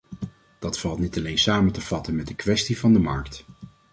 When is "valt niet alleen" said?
0.79-1.37